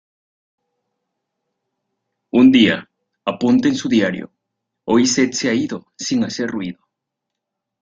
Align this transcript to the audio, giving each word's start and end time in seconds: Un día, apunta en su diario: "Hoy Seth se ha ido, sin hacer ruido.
Un 2.31 2.51
día, 2.51 2.89
apunta 3.23 3.67
en 3.67 3.75
su 3.75 3.87
diario: 3.87 4.31
"Hoy 4.85 5.05
Seth 5.05 5.33
se 5.33 5.47
ha 5.47 5.53
ido, 5.53 5.91
sin 5.95 6.23
hacer 6.23 6.49
ruido. 6.49 6.79